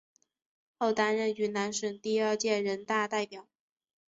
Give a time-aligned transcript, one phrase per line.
[0.79, 3.47] 后担任云南省第二届人大代表。